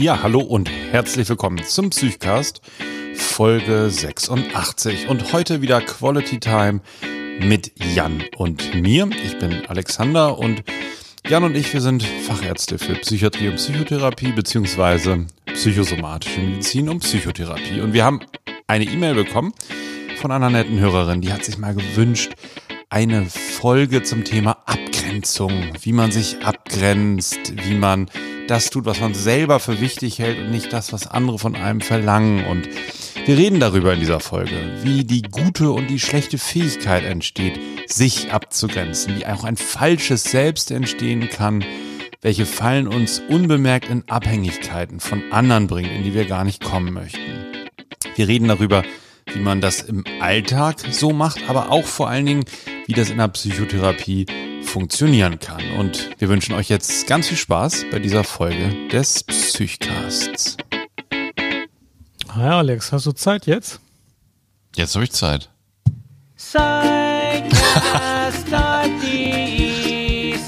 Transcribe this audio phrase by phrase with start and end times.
[0.00, 2.60] Ja, hallo und herzlich willkommen zum Psychcast
[3.14, 6.82] Folge 86 und heute wieder Quality Time
[7.40, 9.10] mit Jan und mir.
[9.24, 10.62] Ich bin Alexander und
[11.26, 17.80] Jan und ich, wir sind Fachärzte für Psychiatrie und Psychotherapie beziehungsweise psychosomatische Medizin und Psychotherapie
[17.80, 18.20] und wir haben
[18.68, 19.52] eine E-Mail bekommen
[20.20, 22.34] von einer netten Hörerin, die hat sich mal gewünscht,
[22.88, 28.08] eine Folge zum Thema Abgrenzung, wie man sich abgrenzt, wie man
[28.50, 31.80] das tut, was man selber für wichtig hält und nicht das, was andere von einem
[31.80, 32.44] verlangen.
[32.46, 32.68] Und
[33.26, 38.32] wir reden darüber in dieser Folge, wie die gute und die schlechte Fähigkeit entsteht, sich
[38.32, 41.64] abzugrenzen, wie auch ein falsches Selbst entstehen kann,
[42.22, 46.92] welche Fallen uns unbemerkt in Abhängigkeiten von anderen bringen, in die wir gar nicht kommen
[46.92, 47.20] möchten.
[48.16, 48.82] Wir reden darüber,
[49.32, 52.44] wie man das im Alltag so macht, aber auch vor allen Dingen,
[52.86, 54.26] wie das in der Psychotherapie
[54.68, 55.62] funktionieren kann.
[55.78, 60.56] Und wir wünschen euch jetzt ganz viel Spaß bei dieser Folge des Psychcasts.
[62.34, 63.80] Hi Alex, hast du Zeit jetzt?
[64.76, 65.50] Jetzt habe ich Zeit.
[66.36, 67.48] Psychcast.de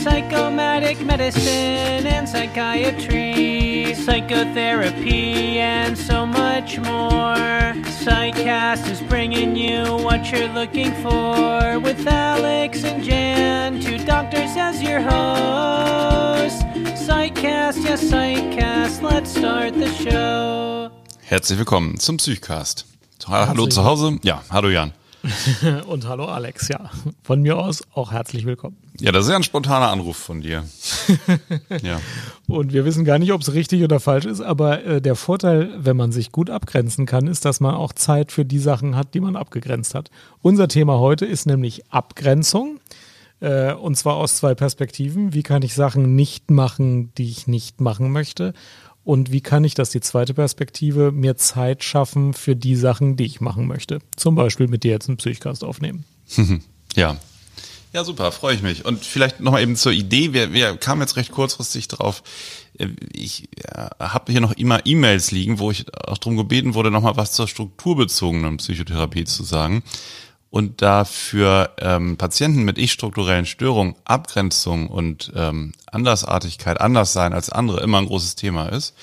[0.01, 10.49] Psychomatic Medicine and Psychiatry Psychotherapy and so much more Psychcast is bringing you what you're
[10.49, 16.63] looking for With Alex and Jan, two doctors as your hosts
[17.07, 20.91] Psychcast, yes Psychcast, let's start the show
[21.21, 22.87] Herzlich willkommen zum Psychcast.
[23.29, 24.19] Hallo zu Hause.
[24.25, 24.93] Ja, hallo Jan.
[25.87, 26.91] Und hallo Alex, ja.
[27.23, 28.77] Von mir aus auch herzlich willkommen.
[29.01, 30.65] Ja, das ist ja ein spontaner Anruf von dir.
[31.83, 32.01] ja.
[32.47, 35.71] Und wir wissen gar nicht, ob es richtig oder falsch ist, aber äh, der Vorteil,
[35.77, 39.15] wenn man sich gut abgrenzen kann, ist, dass man auch Zeit für die Sachen hat,
[39.15, 40.11] die man abgegrenzt hat.
[40.43, 42.81] Unser Thema heute ist nämlich Abgrenzung.
[43.41, 45.33] Äh, und zwar aus zwei Perspektiven.
[45.33, 48.53] Wie kann ich Sachen nicht machen, die ich nicht machen möchte?
[49.11, 53.25] Und wie kann ich das, die zweite Perspektive, mir Zeit schaffen für die Sachen, die
[53.25, 53.99] ich machen möchte?
[54.15, 56.05] Zum Beispiel mit dir jetzt einen Psychcast aufnehmen.
[56.95, 57.17] ja.
[57.93, 58.85] Ja, super, freue ich mich.
[58.85, 60.33] Und vielleicht nochmal eben zur Idee.
[60.33, 62.23] Wir, wir kamen jetzt recht kurzfristig drauf.
[63.13, 67.17] Ich äh, habe hier noch immer E-Mails liegen, wo ich auch darum gebeten wurde, nochmal
[67.17, 69.83] was zur strukturbezogenen Psychotherapie zu sagen
[70.51, 77.51] und da für ähm, Patienten mit ich-strukturellen Störungen Abgrenzung und ähm, Andersartigkeit, anders sein als
[77.51, 78.95] andere immer ein großes Thema ist,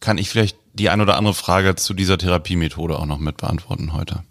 [0.00, 3.92] kann ich vielleicht die ein oder andere Frage zu dieser Therapiemethode auch noch mit beantworten
[3.92, 4.24] heute.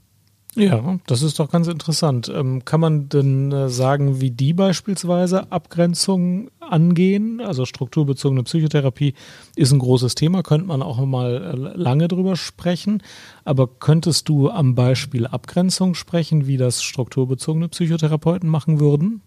[0.60, 2.30] Ja, das ist doch ganz interessant.
[2.34, 7.40] Ähm, kann man denn äh, sagen, wie die beispielsweise Abgrenzung angehen?
[7.40, 9.14] Also strukturbezogene Psychotherapie
[9.56, 13.02] ist ein großes Thema, könnte man auch mal äh, lange drüber sprechen.
[13.46, 19.22] Aber könntest du am Beispiel Abgrenzung sprechen, wie das strukturbezogene Psychotherapeuten machen würden?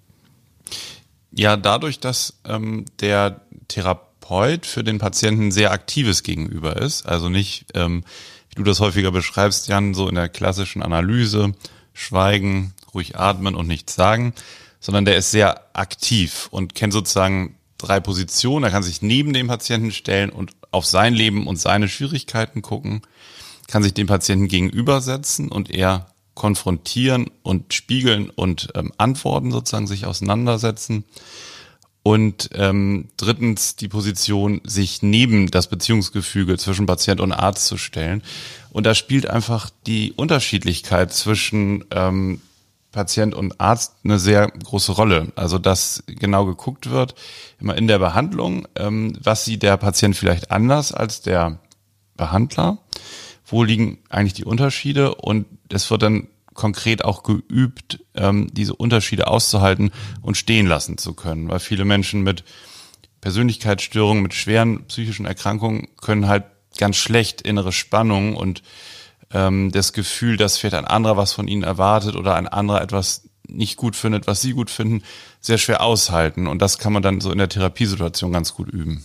[1.35, 7.65] Ja, dadurch, dass ähm, der Therapeut für den Patienten sehr aktives Gegenüber ist, also nicht
[7.73, 8.05] ähm,
[8.53, 11.55] wie du das häufiger beschreibst, Jan, so in der klassischen Analyse,
[11.95, 14.35] schweigen, ruhig atmen und nichts sagen,
[14.81, 18.65] sondern der ist sehr aktiv und kennt sozusagen drei Positionen.
[18.65, 23.03] Er kann sich neben dem Patienten stellen und auf sein Leben und seine Schwierigkeiten gucken,
[23.69, 30.07] kann sich dem Patienten gegenübersetzen und eher konfrontieren und spiegeln und ähm, antworten sozusagen sich
[30.07, 31.05] auseinandersetzen
[32.03, 38.23] und ähm, drittens die Position, sich neben das Beziehungsgefüge zwischen Patient und Arzt zu stellen.
[38.71, 42.41] Und da spielt einfach die Unterschiedlichkeit zwischen ähm,
[42.91, 45.33] Patient und Arzt eine sehr große Rolle.
[45.37, 47.15] Also dass genau geguckt wird,
[47.61, 51.59] immer in der Behandlung, ähm, was sieht der Patient vielleicht anders als der
[52.17, 52.79] Behandler,
[53.47, 59.27] wo liegen eigentlich die Unterschiede und es wird dann konkret auch geübt, ähm, diese Unterschiede
[59.29, 59.91] auszuhalten
[60.21, 61.49] und stehen lassen zu können.
[61.49, 62.45] Weil viele Menschen mit
[63.21, 66.45] Persönlichkeitsstörungen, mit schweren psychischen Erkrankungen können halt
[66.79, 68.63] ganz schlecht innere Spannung und
[69.33, 73.29] ähm, das Gefühl, dass vielleicht ein anderer was von ihnen erwartet oder ein anderer etwas
[73.49, 75.03] nicht gut findet, was sie gut finden,
[75.41, 76.47] sehr schwer aushalten.
[76.47, 79.05] Und das kann man dann so in der Therapiesituation ganz gut üben.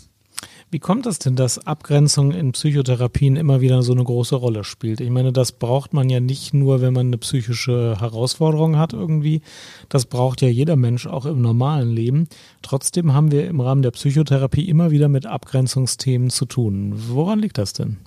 [0.70, 5.00] Wie kommt es denn, dass Abgrenzung in Psychotherapien immer wieder so eine große Rolle spielt?
[5.00, 9.42] Ich meine, das braucht man ja nicht nur, wenn man eine psychische Herausforderung hat irgendwie.
[9.88, 12.28] Das braucht ja jeder Mensch auch im normalen Leben.
[12.64, 16.94] Trotzdem haben wir im Rahmen der Psychotherapie immer wieder mit Abgrenzungsthemen zu tun.
[17.08, 18.00] Woran liegt das denn?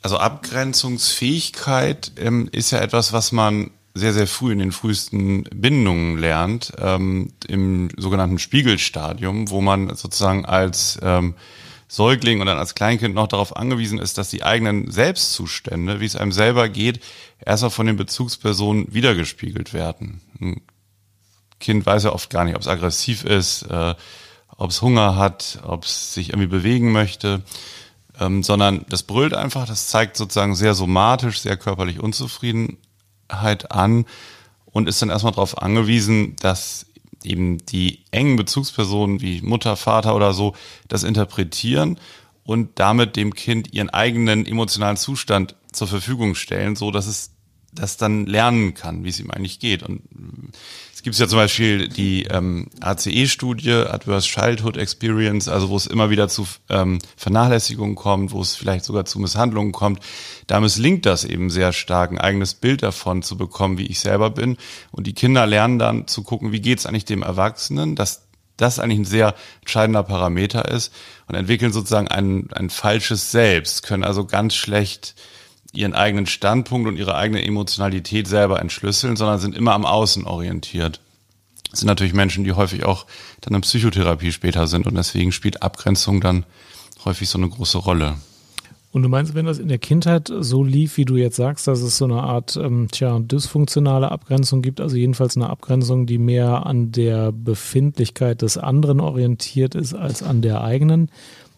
[0.00, 6.18] Also Abgrenzungsfähigkeit ähm, ist ja etwas, was man sehr, sehr früh in den frühesten Bindungen
[6.18, 11.34] lernt, ähm, im sogenannten Spiegelstadium, wo man sozusagen als ähm,
[11.88, 16.14] Säugling und dann als Kleinkind noch darauf angewiesen ist, dass die eigenen Selbstzustände, wie es
[16.14, 17.00] einem selber geht,
[17.44, 20.20] erstmal von den Bezugspersonen wiedergespiegelt werden.
[20.40, 20.60] Ein
[21.58, 23.94] Kind weiß ja oft gar nicht, ob es aggressiv ist, äh,
[24.56, 27.42] ob es Hunger hat, ob es sich irgendwie bewegen möchte,
[28.20, 31.98] ähm, sondern das brüllt einfach, das zeigt sozusagen sehr somatisch, sehr körperlich
[33.30, 34.06] Unzufriedenheit an
[34.66, 36.86] und ist dann erstmal darauf angewiesen, dass
[37.22, 40.54] eben die engen Bezugspersonen wie Mutter, Vater oder so
[40.88, 41.98] das interpretieren
[42.44, 47.32] und damit dem Kind ihren eigenen emotionalen Zustand zur Verfügung stellen, so dass es
[47.72, 49.82] das dann lernen kann, wie es ihm eigentlich geht.
[49.82, 50.02] Und
[50.92, 56.10] es gibt ja zum Beispiel die ähm, ACE-Studie, Adverse Childhood Experience, also wo es immer
[56.10, 60.00] wieder zu ähm, Vernachlässigungen kommt, wo es vielleicht sogar zu Misshandlungen kommt.
[60.46, 64.30] Da misslingt das eben sehr stark, ein eigenes Bild davon zu bekommen, wie ich selber
[64.30, 64.56] bin.
[64.90, 68.26] Und die Kinder lernen dann zu gucken, wie geht es eigentlich dem Erwachsenen, dass
[68.56, 70.92] das eigentlich ein sehr entscheidender Parameter ist
[71.28, 75.14] und entwickeln sozusagen ein, ein falsches Selbst, können also ganz schlecht
[75.72, 81.00] ihren eigenen Standpunkt und ihre eigene Emotionalität selber entschlüsseln, sondern sind immer am Außen orientiert.
[81.70, 83.06] Das sind natürlich Menschen, die häufig auch
[83.40, 86.44] dann in Psychotherapie später sind und deswegen spielt Abgrenzung dann
[87.04, 88.16] häufig so eine große Rolle.
[88.92, 91.80] Und du meinst, wenn das in der Kindheit so lief, wie du jetzt sagst, dass
[91.80, 96.66] es so eine Art ähm, tja, dysfunktionale Abgrenzung gibt, also jedenfalls eine Abgrenzung, die mehr
[96.66, 101.08] an der Befindlichkeit des anderen orientiert ist als an der eigenen,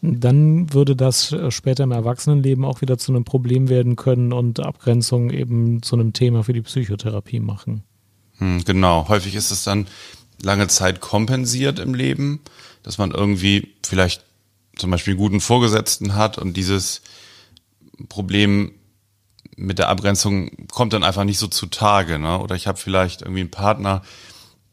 [0.03, 4.61] dann würde das äh, später im Erwachsenenleben auch wieder zu einem Problem werden können und
[4.61, 7.85] Abgrenzung eben zu einem Thema für die Psychotherapie machen.
[8.39, 9.87] Hm, genau, häufig ist es dann
[10.43, 12.41] lange Zeit kompensiert im Leben,
[12.83, 14.25] dass man irgendwie vielleicht
[14.77, 17.03] zum Beispiel einen guten Vorgesetzten hat und dieses
[18.09, 18.73] Problem
[19.57, 22.19] mit der Abgrenzung kommt dann einfach nicht so zutage.
[22.19, 22.39] Ne?
[22.41, 24.03] Oder ich habe vielleicht irgendwie einen Partner,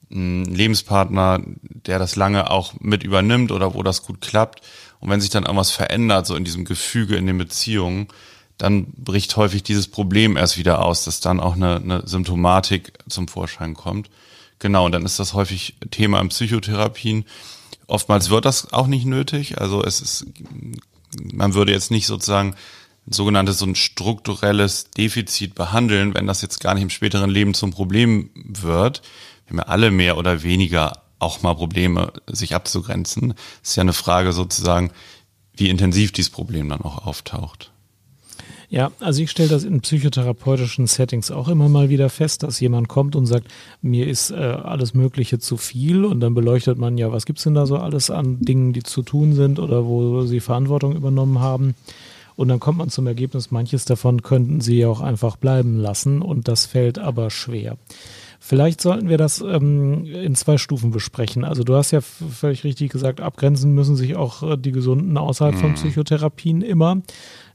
[0.10, 4.62] einen Lebenspartner, der das lange auch mit übernimmt oder wo das gut klappt.
[5.00, 8.08] Und wenn sich dann irgendwas verändert, so in diesem Gefüge in den Beziehungen,
[8.58, 13.28] dann bricht häufig dieses Problem erst wieder aus, dass dann auch eine, eine Symptomatik zum
[13.28, 14.10] Vorschein kommt.
[14.60, 17.24] Genau, und dann ist das häufig Thema in Psychotherapien.
[17.88, 19.60] Oftmals wird das auch nicht nötig.
[19.60, 20.26] Also es ist,
[21.34, 22.56] man würde jetzt nicht sozusagen
[23.08, 27.72] sogenanntes so ein strukturelles Defizit behandeln, wenn das jetzt gar nicht im späteren Leben zum
[27.72, 29.02] Problem wird.
[29.46, 33.34] Wir haben ja alle mehr oder weniger auch mal Probleme, sich abzugrenzen.
[33.62, 34.92] Es ist ja eine Frage sozusagen,
[35.54, 37.72] wie intensiv dieses Problem dann auch auftaucht.
[38.72, 42.88] Ja, also ich stelle das in psychotherapeutischen Settings auch immer mal wieder fest, dass jemand
[42.88, 43.48] kommt und sagt,
[43.82, 47.56] mir ist äh, alles Mögliche zu viel und dann beleuchtet man ja, was gibt's denn
[47.56, 51.74] da so alles an Dingen, die zu tun sind oder wo sie Verantwortung übernommen haben.
[52.36, 56.22] Und dann kommt man zum Ergebnis, manches davon könnten sie ja auch einfach bleiben lassen
[56.22, 57.76] und das fällt aber schwer.
[58.42, 61.44] Vielleicht sollten wir das ähm, in zwei Stufen besprechen.
[61.44, 65.56] Also du hast ja völlig richtig gesagt, abgrenzen müssen sich auch äh, die Gesunden außerhalb
[65.56, 65.60] mhm.
[65.60, 67.02] von Psychotherapien immer.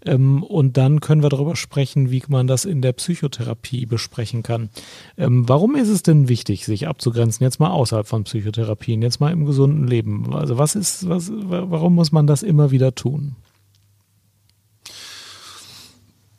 [0.05, 4.69] Ähm, und dann können wir darüber sprechen, wie man das in der Psychotherapie besprechen kann.
[5.17, 7.45] Ähm, warum ist es denn wichtig, sich abzugrenzen?
[7.45, 10.35] Jetzt mal außerhalb von Psychotherapien, jetzt mal im gesunden Leben.
[10.35, 13.37] Also was ist, was, warum muss man das immer wieder tun?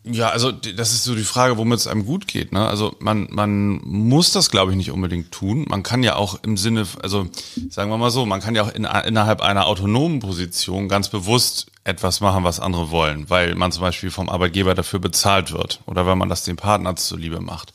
[0.08, 2.52] Ja, also das ist so die Frage, womit es einem gut geht.
[2.52, 2.68] Ne?
[2.68, 5.66] Also man, man muss das, glaube ich, nicht unbedingt tun.
[5.68, 7.28] Man kann ja auch im Sinne, also
[7.70, 11.68] sagen wir mal so, man kann ja auch in, innerhalb einer autonomen Position ganz bewusst
[11.86, 16.06] etwas machen, was andere wollen, weil man zum Beispiel vom Arbeitgeber dafür bezahlt wird oder
[16.06, 17.74] weil man das dem Partner zuliebe macht.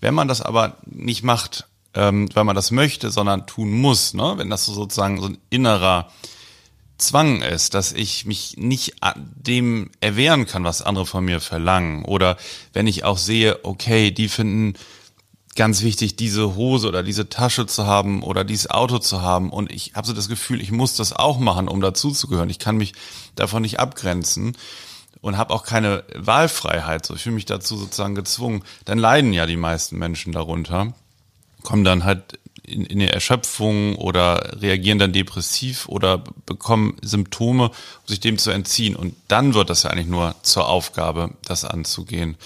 [0.00, 4.34] Wenn man das aber nicht macht, ähm, weil man das möchte, sondern tun muss, ne?
[4.36, 6.10] wenn das so sozusagen so ein innerer
[6.98, 12.04] Zwang ist, dass ich mich nicht dem erwehren kann, was andere von mir verlangen.
[12.04, 12.36] Oder
[12.72, 14.74] wenn ich auch sehe, okay, die finden
[15.54, 19.50] ganz wichtig, diese Hose oder diese Tasche zu haben oder dieses Auto zu haben.
[19.50, 22.50] Und ich habe so das Gefühl, ich muss das auch machen, um dazuzugehören.
[22.50, 22.94] Ich kann mich
[23.34, 24.56] davon nicht abgrenzen
[25.20, 27.06] und habe auch keine Wahlfreiheit.
[27.06, 28.62] So, ich fühle mich dazu sozusagen gezwungen.
[28.84, 30.94] Dann leiden ja die meisten Menschen darunter,
[31.62, 32.38] kommen dann halt
[32.68, 38.50] in, in der Erschöpfung oder reagieren dann depressiv oder bekommen Symptome, um sich dem zu
[38.50, 38.96] entziehen.
[38.96, 42.36] Und dann wird das ja eigentlich nur zur Aufgabe, das anzugehen.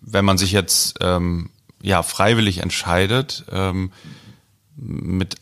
[0.00, 1.50] Wenn man sich jetzt ähm,
[1.82, 3.92] ja freiwillig entscheidet, ähm,
[4.76, 5.36] mit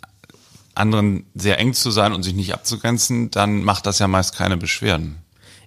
[0.75, 4.57] anderen sehr eng zu sein und sich nicht abzugrenzen, dann macht das ja meist keine
[4.57, 5.24] Beschwerden.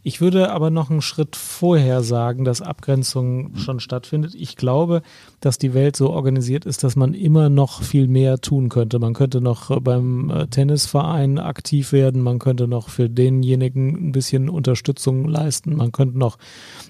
[0.07, 4.35] Ich würde aber noch einen Schritt vorher sagen, dass Abgrenzung schon stattfindet.
[4.35, 5.01] Ich glaube,
[5.41, 8.99] dass die Welt so organisiert ist, dass man immer noch viel mehr tun könnte.
[8.99, 14.11] Man könnte noch äh, beim äh, Tennisverein aktiv werden, man könnte noch für denjenigen ein
[14.13, 16.37] bisschen Unterstützung leisten, man könnte noch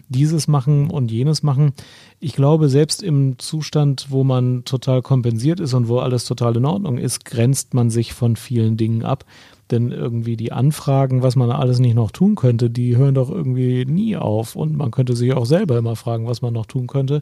[0.09, 1.73] dieses machen und jenes machen.
[2.19, 6.65] Ich glaube, selbst im Zustand, wo man total kompensiert ist und wo alles total in
[6.65, 9.25] Ordnung ist, grenzt man sich von vielen Dingen ab.
[9.71, 13.85] Denn irgendwie die Anfragen, was man alles nicht noch tun könnte, die hören doch irgendwie
[13.85, 14.55] nie auf.
[14.55, 17.21] Und man könnte sich auch selber immer fragen, was man noch tun könnte.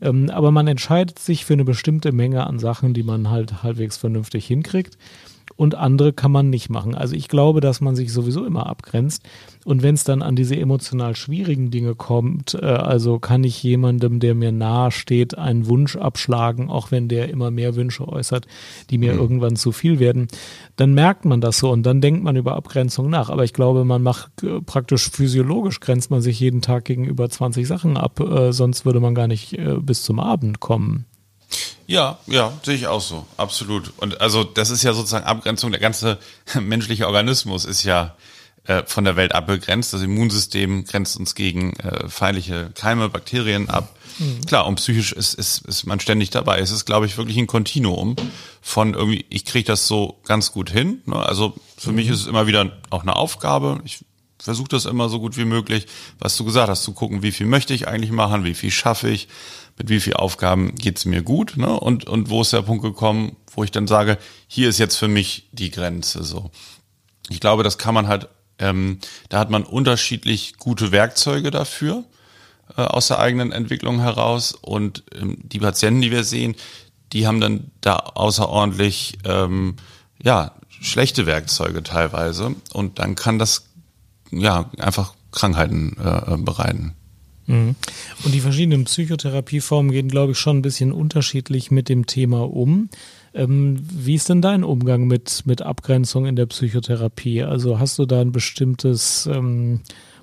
[0.00, 3.96] Ähm, aber man entscheidet sich für eine bestimmte Menge an Sachen, die man halt halbwegs
[3.96, 4.98] vernünftig hinkriegt.
[5.58, 6.94] Und andere kann man nicht machen.
[6.94, 9.24] Also ich glaube, dass man sich sowieso immer abgrenzt.
[9.64, 14.20] Und wenn es dann an diese emotional schwierigen Dinge kommt, äh, also kann ich jemandem,
[14.20, 18.46] der mir nahe steht, einen Wunsch abschlagen, auch wenn der immer mehr Wünsche äußert,
[18.90, 19.18] die mir mhm.
[19.18, 20.28] irgendwann zu viel werden,
[20.76, 23.28] dann merkt man das so und dann denkt man über Abgrenzung nach.
[23.28, 27.66] Aber ich glaube, man macht äh, praktisch physiologisch, grenzt man sich jeden Tag gegenüber 20
[27.66, 31.06] Sachen ab, äh, sonst würde man gar nicht bis zum Abend kommen.
[31.86, 33.92] Ja, ja, sehe ich auch so, absolut.
[33.96, 36.18] Und also das ist ja sozusagen Abgrenzung, der ganze
[36.60, 38.14] menschliche Organismus ist ja
[38.68, 39.94] äh, von der Welt abgegrenzt.
[39.94, 43.96] Das Immunsystem grenzt uns gegen äh, feindliche Keime, Bakterien ab.
[44.18, 44.42] Mhm.
[44.46, 46.58] Klar, und psychisch ist, ist, ist man ständig dabei.
[46.58, 48.16] Es ist, glaube ich, wirklich ein Kontinuum
[48.60, 51.00] von irgendwie, ich kriege das so ganz gut hin.
[51.06, 51.16] Ne?
[51.16, 51.96] Also für mhm.
[51.96, 53.80] mich ist es immer wieder auch eine Aufgabe.
[53.84, 54.04] Ich
[54.38, 55.86] versuche das immer so gut wie möglich,
[56.18, 59.08] was du gesagt hast, zu gucken, wie viel möchte ich eigentlich machen, wie viel schaffe
[59.08, 59.28] ich,
[59.76, 61.78] mit wie viel Aufgaben geht's mir gut, ne?
[61.78, 65.08] Und, und wo ist der Punkt gekommen, wo ich dann sage, hier ist jetzt für
[65.08, 66.50] mich die Grenze so.
[67.28, 68.28] Ich glaube, das kann man halt
[68.58, 72.04] ähm, da hat man unterschiedlich gute Werkzeuge dafür
[72.76, 74.52] äh, aus der eigenen Entwicklung heraus.
[74.52, 76.56] Und ähm, die Patienten, die wir sehen,
[77.12, 79.76] die haben dann da außerordentlich ähm,
[80.22, 82.54] ja schlechte Werkzeuge teilweise.
[82.72, 83.67] Und dann kann das
[84.30, 86.94] ja einfach Krankheiten äh, bereiten.
[87.46, 87.74] Mhm.
[88.24, 92.90] Und die verschiedenen Psychotherapieformen gehen, glaube ich, schon ein bisschen unterschiedlich mit dem Thema um.
[93.34, 97.42] Ähm, wie ist denn dein Umgang mit, mit Abgrenzung in der Psychotherapie?
[97.42, 99.80] Also hast du da ein bestimmtes ähm,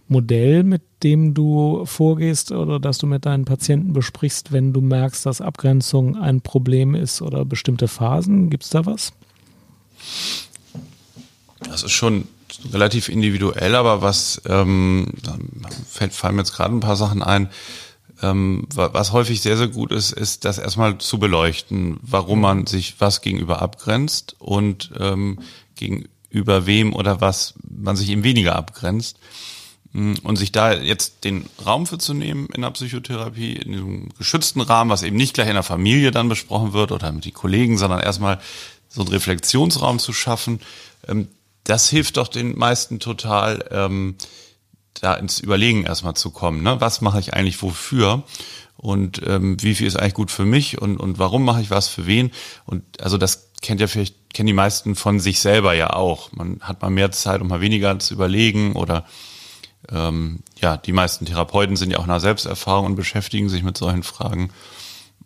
[0.08, 5.26] Modell, mit dem du vorgehst oder dass du mit deinen Patienten besprichst, wenn du merkst,
[5.26, 8.52] dass Abgrenzung ein Problem ist oder bestimmte Phasen?
[8.52, 9.14] Gibt es da was?
[11.60, 12.28] Das ist schon
[12.72, 15.08] relativ individuell, aber was ähm,
[15.90, 17.50] fällt, fallen mir jetzt gerade ein paar Sachen ein.
[18.22, 22.96] Ähm, was häufig sehr, sehr gut ist, ist das erstmal zu beleuchten, warum man sich
[23.00, 25.40] was gegenüber abgrenzt und ähm,
[25.76, 29.20] gegenüber wem oder was man sich eben weniger abgrenzt.
[29.96, 34.10] Mm, und sich da jetzt den Raum für zu nehmen in der Psychotherapie, in diesem
[34.18, 37.34] geschützten Rahmen, was eben nicht gleich in der Familie dann besprochen wird oder mit den
[37.34, 38.40] Kollegen, sondern erstmal
[38.90, 40.60] so einen Reflexionsraum zu schaffen,
[41.08, 41.30] ähm,
[41.66, 44.16] das hilft doch den meisten total, ähm,
[44.94, 46.64] da ins Überlegen erstmal zu kommen.
[46.64, 46.80] Ne?
[46.80, 48.24] Was mache ich eigentlich wofür?
[48.78, 51.88] Und ähm, wie viel ist eigentlich gut für mich und, und warum mache ich was
[51.88, 52.32] für wen?
[52.66, 56.32] Und also das kennt ja vielleicht, kennen die meisten von sich selber ja auch.
[56.32, 59.06] Man hat mal mehr Zeit, um mal weniger zu überlegen oder
[59.92, 63.78] ähm, ja, die meisten Therapeuten sind ja auch in einer Selbsterfahrung und beschäftigen sich mit
[63.78, 64.52] solchen Fragen.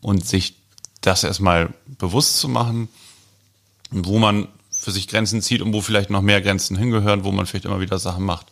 [0.02, 0.56] Und sich
[1.02, 2.88] das erstmal bewusst zu machen,
[3.92, 4.48] wo man
[4.80, 7.82] für sich Grenzen zieht und wo vielleicht noch mehr Grenzen hingehören, wo man vielleicht immer
[7.82, 8.48] wieder Sachen macht,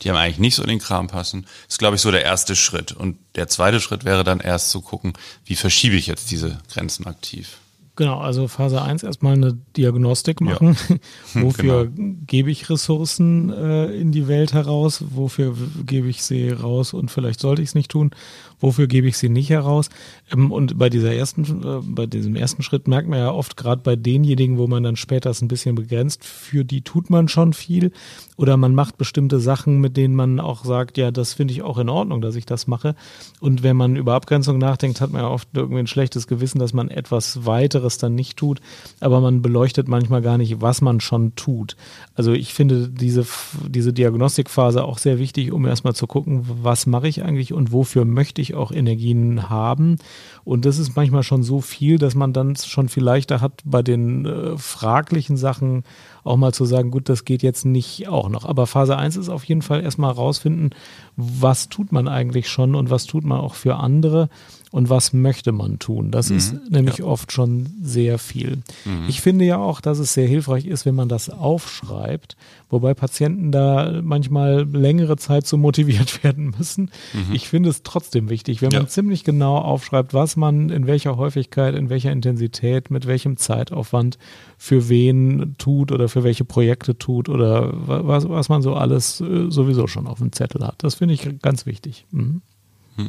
[0.00, 2.54] die einem eigentlich nicht so in den Kram passen, ist, glaube ich, so der erste
[2.54, 2.92] Schritt.
[2.92, 5.12] Und der zweite Schritt wäre dann erst zu gucken,
[5.44, 7.58] wie verschiebe ich jetzt diese Grenzen aktiv.
[7.94, 10.76] Genau, also Phase 1 erstmal eine Diagnostik machen.
[10.88, 10.96] Ja.
[11.42, 12.14] wofür genau.
[12.26, 15.04] gebe ich Ressourcen äh, in die Welt heraus?
[15.10, 18.12] Wofür gebe ich sie raus und vielleicht sollte ich es nicht tun?
[18.60, 19.90] Wofür gebe ich sie nicht heraus?
[20.32, 23.82] Ähm, und bei dieser ersten, äh, bei diesem ersten Schritt merkt man ja oft gerade
[23.82, 27.52] bei denjenigen, wo man dann später es ein bisschen begrenzt, für die tut man schon
[27.52, 27.92] viel
[28.36, 31.78] oder man macht bestimmte Sachen, mit denen man auch sagt, ja, das finde ich auch
[31.78, 32.94] in Ordnung, dass ich das mache.
[33.40, 36.72] Und wenn man über Abgrenzung nachdenkt, hat man ja oft irgendwie ein schlechtes Gewissen, dass
[36.72, 38.60] man etwas weiteres dann nicht tut,
[39.00, 41.76] aber man beleuchtet manchmal gar nicht, was man schon tut.
[42.14, 43.26] Also ich finde diese,
[43.68, 48.04] diese Diagnostikphase auch sehr wichtig, um erstmal zu gucken, was mache ich eigentlich und wofür
[48.04, 49.96] möchte ich auch Energien haben.
[50.44, 53.82] Und das ist manchmal schon so viel, dass man dann schon viel leichter hat, bei
[53.82, 55.84] den äh, fraglichen Sachen
[56.24, 58.44] auch mal zu sagen, gut, das geht jetzt nicht auch noch.
[58.44, 60.70] Aber Phase 1 ist auf jeden Fall erstmal rausfinden,
[61.16, 64.28] was tut man eigentlich schon und was tut man auch für andere
[64.72, 66.10] und was möchte man tun.
[66.10, 66.36] Das mhm.
[66.38, 67.04] ist nämlich ja.
[67.04, 68.62] oft schon sehr viel.
[68.86, 69.04] Mhm.
[69.06, 72.36] Ich finde ja auch, dass es sehr hilfreich ist, wenn man das aufschreibt,
[72.70, 76.90] wobei Patienten da manchmal längere Zeit so motiviert werden müssen.
[77.12, 77.34] Mhm.
[77.34, 78.78] Ich finde es trotzdem wichtig, wenn ja.
[78.78, 84.16] man ziemlich genau aufschreibt, was man in welcher Häufigkeit, in welcher Intensität, mit welchem Zeitaufwand
[84.56, 89.50] für wen tut oder für welche Projekte tut oder was, was man so alles äh,
[89.50, 90.76] sowieso schon auf dem Zettel hat.
[90.84, 92.04] Das finde ich ganz wichtig.
[92.10, 92.42] Mhm.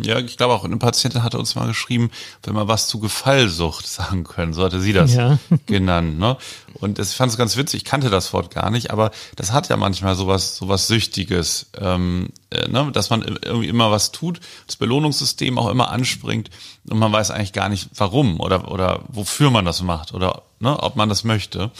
[0.02, 2.10] Ja, ich glaube auch, eine Patientin hatte uns mal geschrieben,
[2.44, 5.38] wenn man was zu Gefallsucht sagen können, so hatte sie das ja.
[5.66, 6.18] genannt.
[6.18, 6.38] Ne?
[6.76, 9.52] Und das, ich fand es ganz witzig, ich kannte das Wort gar nicht, aber das
[9.52, 12.90] hat ja manchmal sowas, sowas Süchtiges, ähm, äh, ne?
[12.94, 16.50] dass man irgendwie immer was tut, das Belohnungssystem auch immer anspringt
[16.90, 20.82] und man weiß eigentlich gar nicht, warum oder, oder wofür man das macht oder ne,
[20.82, 21.72] ob man das möchte.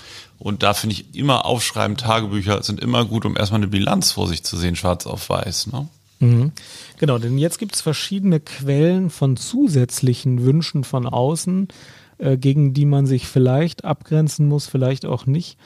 [0.44, 4.28] Und da finde ich immer aufschreiben, Tagebücher sind immer gut, um erstmal eine Bilanz vor
[4.28, 5.68] sich zu sehen, schwarz auf weiß.
[5.68, 5.88] Ne?
[6.20, 6.52] Mhm.
[6.98, 11.70] Genau, denn jetzt gibt es verschiedene Quellen von zusätzlichen Wünschen von außen,
[12.18, 15.58] äh, gegen die man sich vielleicht abgrenzen muss, vielleicht auch nicht.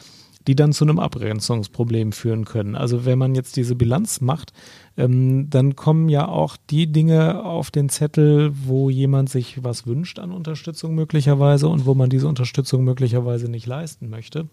[0.48, 2.76] die dann zu einem Abgrenzungsproblem führen können.
[2.76, 4.54] Also wenn man jetzt diese Bilanz macht,
[4.98, 10.20] ähm, dann kommen ja auch die Dinge auf den Zettel, wo jemand sich was wünscht
[10.20, 14.48] an Unterstützung möglicherweise und wo man diese Unterstützung möglicherweise nicht leisten möchte.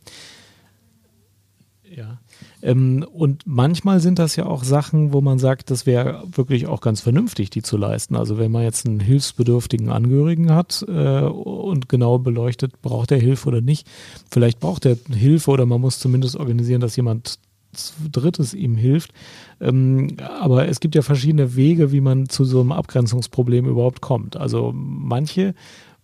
[1.96, 2.18] Ja.
[2.60, 6.80] Ähm, und manchmal sind das ja auch Sachen, wo man sagt, das wäre wirklich auch
[6.80, 8.16] ganz vernünftig, die zu leisten.
[8.16, 13.48] Also wenn man jetzt einen hilfsbedürftigen Angehörigen hat äh, und genau beleuchtet, braucht er Hilfe
[13.48, 13.86] oder nicht.
[14.28, 17.38] Vielleicht braucht er Hilfe oder man muss zumindest organisieren, dass jemand
[18.11, 19.12] Drittes ihm hilft.
[19.61, 24.37] Ähm, aber es gibt ja verschiedene Wege, wie man zu so einem Abgrenzungsproblem überhaupt kommt.
[24.37, 25.54] Also manche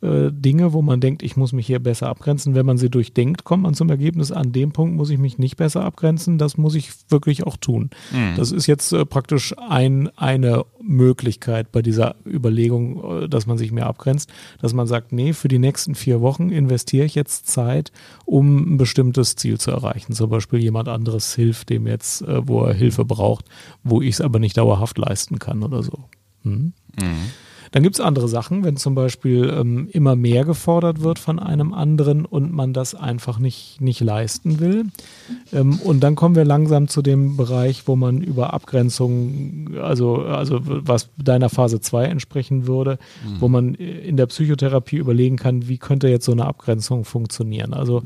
[0.02, 2.54] äh, Dinge, wo man denkt, ich muss mich hier besser abgrenzen.
[2.54, 5.56] Wenn man sie durchdenkt, kommt man zum Ergebnis, an dem Punkt muss ich mich nicht
[5.56, 6.38] besser abgrenzen.
[6.38, 7.90] Das muss ich wirklich auch tun.
[8.10, 8.34] Mhm.
[8.36, 13.72] Das ist jetzt äh, praktisch ein, eine Möglichkeit bei dieser Überlegung, äh, dass man sich
[13.72, 17.92] mehr abgrenzt, dass man sagt, nee, für die nächsten vier Wochen investiere ich jetzt Zeit,
[18.24, 20.14] um ein bestimmtes Ziel zu erreichen.
[20.14, 23.44] Zum Beispiel jemand anderes hilft dem jetzt, äh, wo er Hilfe braucht,
[23.84, 26.04] wo ich es aber nicht dauerhaft leisten kann oder so.
[26.44, 26.72] Hm?
[26.98, 27.30] Mhm.
[27.72, 31.72] Dann gibt es andere Sachen, wenn zum Beispiel ähm, immer mehr gefordert wird von einem
[31.72, 34.86] anderen und man das einfach nicht, nicht leisten will.
[35.52, 40.60] Ähm, und dann kommen wir langsam zu dem Bereich, wo man über Abgrenzung, also, also
[40.62, 43.40] was deiner Phase 2 entsprechen würde, mhm.
[43.40, 47.72] wo man in der Psychotherapie überlegen kann, wie könnte jetzt so eine Abgrenzung funktionieren.
[47.72, 48.02] Also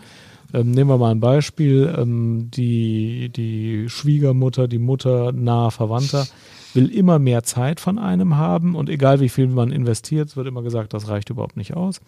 [0.53, 6.27] ähm, nehmen wir mal ein Beispiel, ähm, die, die Schwiegermutter, die Mutter nahe Verwandter
[6.75, 10.63] will immer mehr Zeit von einem haben und egal wie viel man investiert, wird immer
[10.63, 12.01] gesagt, das reicht überhaupt nicht aus.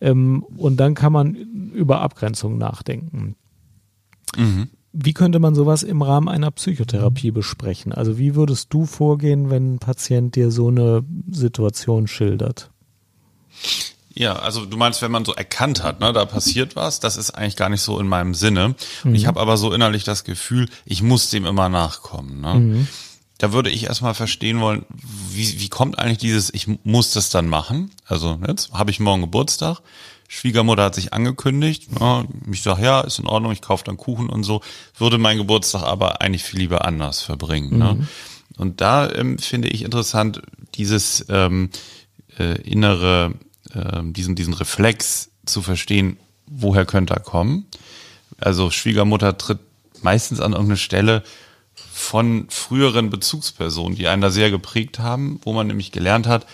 [0.00, 3.36] Ähm, und dann kann man über Abgrenzung nachdenken.
[4.36, 4.68] Mhm.
[4.92, 7.92] Wie könnte man sowas im Rahmen einer Psychotherapie besprechen?
[7.92, 12.70] Also wie würdest du vorgehen, wenn ein Patient dir so eine Situation schildert?
[14.14, 17.30] Ja, also du meinst, wenn man so erkannt hat, ne, da passiert was, das ist
[17.30, 18.74] eigentlich gar nicht so in meinem Sinne.
[19.04, 19.14] Mhm.
[19.14, 22.40] Ich habe aber so innerlich das Gefühl, ich muss dem immer nachkommen.
[22.40, 22.54] Ne?
[22.54, 22.88] Mhm
[23.38, 24.84] da würde ich erstmal verstehen wollen,
[25.30, 27.90] wie, wie kommt eigentlich dieses, ich muss das dann machen?
[28.04, 29.80] Also jetzt habe ich morgen Geburtstag,
[30.26, 34.28] Schwiegermutter hat sich angekündigt, ja, ich sage, ja, ist in Ordnung, ich kaufe dann Kuchen
[34.28, 34.60] und so,
[34.98, 37.78] würde mein Geburtstag aber eigentlich viel lieber anders verbringen.
[37.78, 37.94] Ne?
[37.94, 38.00] Mhm.
[38.00, 38.08] Ne?
[38.58, 40.42] Und da ähm, finde ich interessant,
[40.74, 41.70] dieses ähm,
[42.38, 43.34] äh, innere,
[43.72, 47.66] äh, diesen, diesen Reflex zu verstehen, woher könnte er kommen.
[48.38, 49.60] Also Schwiegermutter tritt
[50.02, 51.22] meistens an irgendeine Stelle,
[51.92, 56.46] von früheren Bezugspersonen, die einen da sehr geprägt haben, wo man nämlich gelernt hat,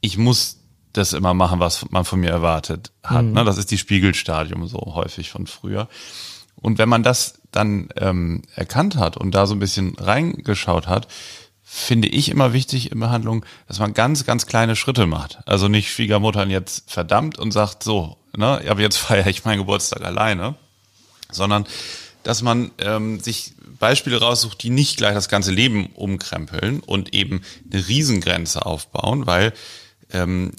[0.00, 0.58] ich muss
[0.92, 3.24] das immer machen, was man von mir erwartet hat.
[3.24, 3.32] Mhm.
[3.32, 3.44] Ne?
[3.44, 5.88] Das ist die Spiegelstadium so häufig von früher.
[6.56, 11.08] Und wenn man das dann ähm, erkannt hat und da so ein bisschen reingeschaut hat,
[11.62, 15.38] finde ich immer wichtig in Behandlung, dass man ganz, ganz kleine Schritte macht.
[15.46, 20.04] Also nicht Schwiegermuttern jetzt verdammt und sagt so, ne, aber jetzt feiere ich meinen Geburtstag
[20.04, 20.56] alleine,
[21.30, 21.66] sondern
[22.22, 27.42] dass man ähm, sich Beispiele raussucht, die nicht gleich das ganze Leben umkrempeln und eben
[27.72, 29.52] eine Riesengrenze aufbauen, weil
[30.12, 30.52] ähm,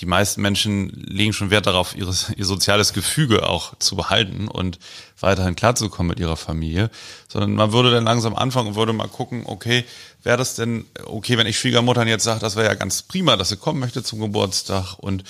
[0.00, 4.78] die meisten Menschen legen schon Wert darauf, ihres, ihr soziales Gefüge auch zu behalten und
[5.18, 6.90] weiterhin klarzukommen mit ihrer Familie,
[7.28, 9.84] sondern man würde dann langsam anfangen und würde mal gucken, okay,
[10.22, 13.48] wäre das denn okay, wenn ich Schwiegermuttern jetzt sage, das wäre ja ganz prima, dass
[13.48, 15.24] sie kommen möchte zum Geburtstag und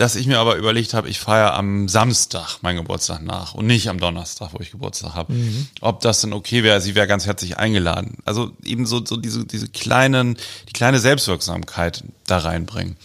[0.00, 3.90] dass ich mir aber überlegt habe, ich feiere am Samstag meinen Geburtstag nach und nicht
[3.90, 5.34] am Donnerstag, wo ich Geburtstag habe.
[5.34, 5.68] Mhm.
[5.82, 8.16] Ob das denn okay wäre, sie wäre ganz herzlich eingeladen.
[8.24, 10.38] Also eben so, so diese, diese kleinen,
[10.70, 12.96] die kleine Selbstwirksamkeit da reinbringen.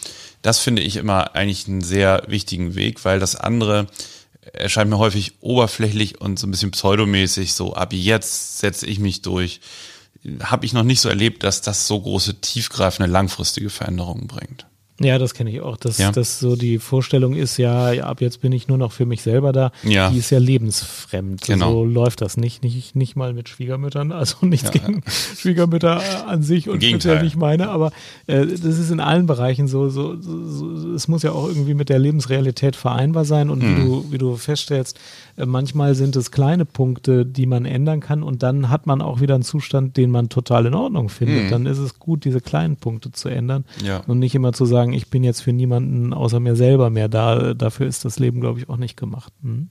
[0.41, 3.87] Das finde ich immer eigentlich einen sehr wichtigen Weg, weil das andere
[4.53, 9.21] erscheint mir häufig oberflächlich und so ein bisschen pseudomäßig, so ab jetzt setze ich mich
[9.21, 9.59] durch.
[10.41, 14.65] Habe ich noch nicht so erlebt, dass das so große, tiefgreifende, langfristige Veränderungen bringt.
[15.01, 16.11] Ja, das kenne ich auch, dass, ja.
[16.11, 19.51] dass so die Vorstellung ist, ja, ab jetzt bin ich nur noch für mich selber
[19.51, 19.71] da.
[19.83, 20.09] Ja.
[20.09, 21.41] Die ist ja lebensfremd.
[21.41, 21.71] Genau.
[21.71, 24.79] So läuft das nicht, nicht, nicht mal mit Schwiegermüttern, also nichts ja.
[24.79, 25.03] gegen
[25.37, 27.91] Schwiegermütter an sich und speziell nicht meine, aber
[28.27, 31.73] äh, das ist in allen Bereichen so, so, so, so, es muss ja auch irgendwie
[31.73, 33.75] mit der Lebensrealität vereinbar sein und mhm.
[33.75, 34.97] wie, du, wie du feststellst,
[35.37, 39.35] manchmal sind es kleine Punkte, die man ändern kann und dann hat man auch wieder
[39.35, 41.45] einen Zustand, den man total in Ordnung findet.
[41.45, 41.49] Mhm.
[41.49, 44.01] Dann ist es gut, diese kleinen Punkte zu ändern ja.
[44.07, 47.53] und nicht immer zu sagen, ich bin jetzt für niemanden außer mir selber mehr da.
[47.53, 49.33] Dafür ist das Leben, glaube ich, auch nicht gemacht.
[49.41, 49.69] Hm.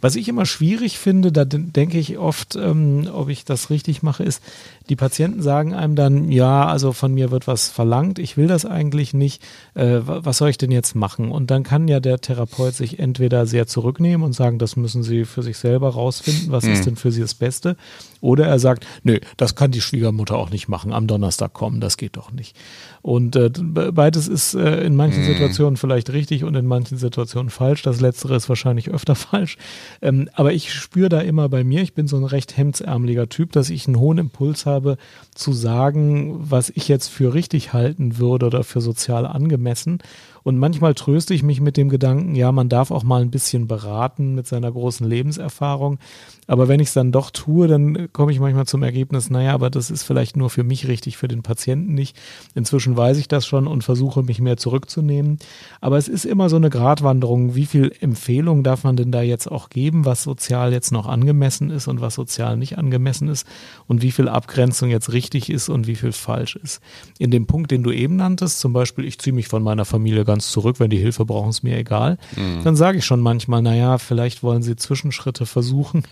[0.00, 4.22] Was ich immer schwierig finde, da denke ich oft, ähm, ob ich das richtig mache,
[4.22, 4.42] ist,
[4.90, 8.66] die Patienten sagen einem dann, ja, also von mir wird was verlangt, ich will das
[8.66, 9.40] eigentlich nicht,
[9.74, 11.30] äh, was soll ich denn jetzt machen?
[11.30, 15.24] Und dann kann ja der Therapeut sich entweder sehr zurücknehmen und sagen, das müssen Sie
[15.24, 16.72] für sich selber rausfinden, was mhm.
[16.72, 17.76] ist denn für Sie das Beste.
[18.20, 21.96] Oder er sagt, nö, das kann die Schwiegermutter auch nicht machen, am Donnerstag kommen, das
[21.96, 22.56] geht doch nicht.
[23.02, 25.26] Und äh, beides ist äh, in manchen mhm.
[25.26, 27.82] Situationen vielleicht richtig und in manchen Situationen falsch.
[27.82, 29.56] Das Letztere ist wahrscheinlich öfter falsch.
[30.02, 33.52] Ähm, aber ich spüre da immer bei mir, ich bin so ein recht hemdsärmeliger Typ,
[33.52, 34.98] dass ich einen hohen Impuls habe,
[35.34, 39.98] zu sagen, was ich jetzt für richtig halten würde oder für sozial angemessen.
[40.42, 43.66] Und manchmal tröste ich mich mit dem Gedanken, ja, man darf auch mal ein bisschen
[43.66, 45.98] beraten mit seiner großen Lebenserfahrung.
[46.46, 49.70] Aber wenn ich es dann doch tue, dann komme ich manchmal zum Ergebnis, naja, aber
[49.70, 52.16] das ist vielleicht nur für mich richtig, für den Patienten nicht.
[52.54, 55.38] Inzwischen weiß ich das schon und versuche mich mehr zurückzunehmen.
[55.80, 57.54] Aber es ist immer so eine Gratwanderung.
[57.54, 61.70] Wie viel Empfehlung darf man denn da jetzt auch geben, was sozial jetzt noch angemessen
[61.70, 63.46] ist und was sozial nicht angemessen ist
[63.86, 66.80] und wie viel Abgrenzung jetzt richtig ist und wie viel falsch ist.
[67.18, 70.24] In dem Punkt, den du eben nanntest, zum Beispiel, ich ziehe mich von meiner Familie
[70.24, 72.64] ganz zurück, wenn die Hilfe brauchen, ist mir egal, mhm.
[72.64, 76.04] dann sage ich schon manchmal, naja, vielleicht wollen sie Zwischenschritte versuchen.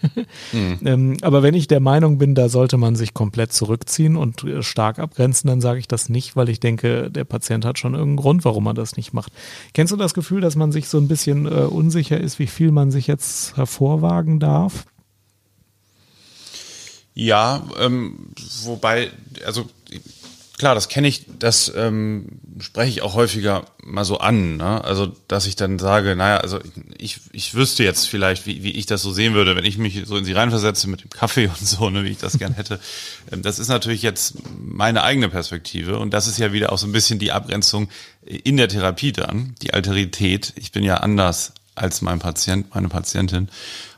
[0.53, 0.79] Mhm.
[0.89, 4.63] Ähm, aber wenn ich der Meinung bin, da sollte man sich komplett zurückziehen und äh,
[4.63, 8.17] stark abgrenzen, dann sage ich das nicht, weil ich denke, der Patient hat schon irgendeinen
[8.19, 9.33] Grund, warum er das nicht macht.
[9.73, 12.73] Kennst du das Gefühl, dass man sich so ein bisschen äh, unsicher ist, wie viel
[12.73, 14.85] man sich jetzt hervorwagen darf?
[17.15, 18.33] Ja, ähm,
[18.65, 19.11] wobei,
[19.47, 19.65] also
[20.59, 24.57] klar, das kenne ich, das ähm, spreche ich auch häufiger mal so an.
[24.57, 24.85] Ne?
[24.85, 26.59] Also, dass ich dann sage, naja, also
[26.99, 30.03] ich, ich wüsste jetzt vielleicht, wie, wie ich das so sehen würde, wenn ich mich
[30.05, 32.81] so in sie reinversetze mit dem Kaffee und so, ne, wie ich das gern hätte.
[33.33, 36.87] Ähm, das ist natürlich jetzt meine eigene Perspektive und das ist ja wieder auch so
[36.87, 37.89] ein bisschen die Abgrenzung
[38.23, 40.53] in der Therapie dann, die Alterität.
[40.57, 43.49] Ich bin ja anders als mein Patient, meine Patientin.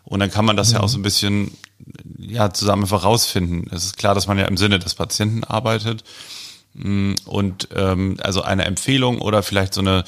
[0.04, 0.74] Und dann kann man das mhm.
[0.74, 1.56] ja auch so ein bisschen
[2.18, 3.68] ja, zusammen einfach rausfinden.
[3.72, 6.04] Es ist klar, dass man ja im Sinne des Patienten arbeitet.
[6.74, 10.04] Mm, und ähm, also eine Empfehlung oder vielleicht so eine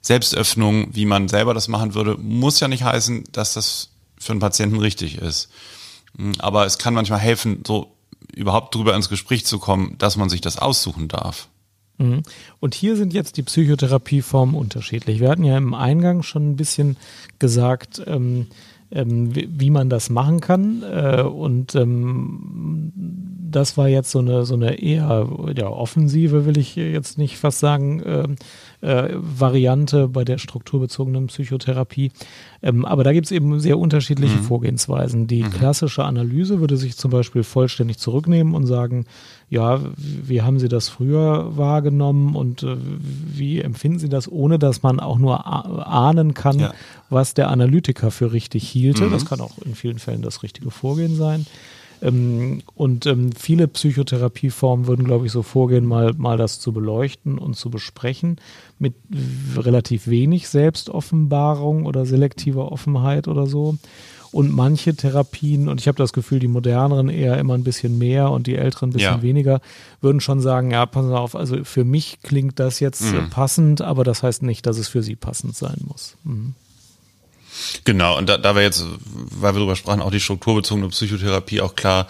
[0.00, 4.40] Selbstöffnung, wie man selber das machen würde, muss ja nicht heißen, dass das für einen
[4.40, 5.50] Patienten richtig ist.
[6.16, 7.92] Mm, aber es kann manchmal helfen, so
[8.34, 11.48] überhaupt drüber ins Gespräch zu kommen, dass man sich das aussuchen darf.
[11.98, 12.22] Mhm.
[12.60, 15.20] Und hier sind jetzt die Psychotherapieformen unterschiedlich.
[15.20, 16.96] Wir hatten ja im Eingang schon ein bisschen
[17.38, 18.48] gesagt, ähm,
[18.90, 20.82] ähm, wie, wie, man das machen kann.
[20.82, 22.92] Äh, und ähm,
[23.50, 27.60] das war jetzt so eine, so eine eher ja, offensive, will ich jetzt nicht fast
[27.60, 28.28] sagen, äh,
[28.80, 32.12] äh, Variante bei der strukturbezogenen Psychotherapie.
[32.62, 34.42] Ähm, aber da gibt es eben sehr unterschiedliche mhm.
[34.42, 35.26] Vorgehensweisen.
[35.26, 35.50] Die mhm.
[35.50, 39.06] klassische Analyse würde sich zum Beispiel vollständig zurücknehmen und sagen,
[39.48, 44.82] ja, wie haben Sie das früher wahrgenommen und äh, wie empfinden Sie das, ohne dass
[44.82, 46.74] man auch nur ahnen kann, ja.
[47.10, 49.04] was der Analytiker für richtig hielte.
[49.04, 49.12] Mhm.
[49.12, 51.46] Das kann auch in vielen Fällen das richtige Vorgehen sein.
[52.02, 57.38] Ähm, und ähm, viele Psychotherapieformen würden, glaube ich, so vorgehen, mal, mal das zu beleuchten
[57.38, 58.36] und zu besprechen,
[58.78, 58.94] mit
[59.56, 63.78] relativ wenig Selbstoffenbarung oder selektiver Offenheit oder so.
[64.32, 68.30] Und manche Therapien, und ich habe das Gefühl, die moderneren eher immer ein bisschen mehr
[68.30, 69.22] und die älteren ein bisschen ja.
[69.22, 69.60] weniger,
[70.02, 73.30] würden schon sagen, ja, passen Sie auf, also für mich klingt das jetzt mhm.
[73.30, 76.16] passend, aber das heißt nicht, dass es für Sie passend sein muss.
[76.24, 76.54] Mhm.
[77.84, 81.74] Genau, und da, da wir jetzt, weil wir darüber sprachen, auch die strukturbezogene Psychotherapie auch
[81.74, 82.08] klar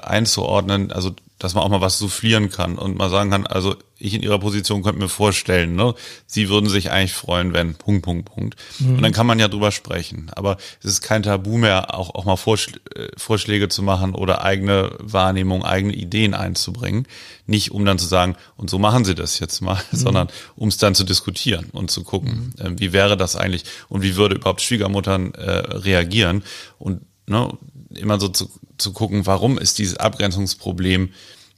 [0.00, 4.14] einzuordnen, also dass man auch mal was soufflieren kann und mal sagen kann, also ich
[4.14, 5.94] in ihrer Position könnte mir vorstellen, ne,
[6.26, 8.56] sie würden sich eigentlich freuen, wenn Punkt, Punkt, Punkt.
[8.78, 8.96] Mhm.
[8.96, 10.30] Und dann kann man ja drüber sprechen.
[10.34, 14.44] Aber es ist kein Tabu mehr, auch, auch mal Vorschl äh, Vorschläge zu machen oder
[14.44, 17.06] eigene Wahrnehmung, eigene Ideen einzubringen.
[17.46, 19.96] Nicht um dann zu sagen, und so machen sie das jetzt mal, mhm.
[19.96, 22.66] sondern um es dann zu diskutieren und zu gucken, mhm.
[22.66, 26.44] äh, wie wäre das eigentlich und wie würde überhaupt Schwiegermuttern äh, reagieren
[26.78, 27.50] und ne,
[27.96, 31.10] immer so zu, zu gucken, warum ist dieses Abgrenzungsproblem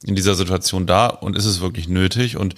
[0.02, 2.36] in dieser Situation da und ist es wirklich nötig?
[2.36, 2.54] Und